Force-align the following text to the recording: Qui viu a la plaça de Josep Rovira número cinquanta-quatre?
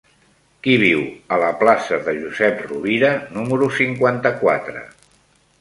Qui 0.67 0.77
viu 0.83 1.03
a 1.35 1.39
la 1.43 1.49
plaça 1.59 1.99
de 2.09 2.15
Josep 2.21 2.65
Rovira 2.71 3.13
número 3.39 3.71
cinquanta-quatre? 3.81 4.87